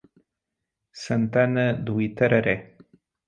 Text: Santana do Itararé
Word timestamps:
Santana 1.01 1.63
do 1.85 2.01
Itararé 2.07 2.55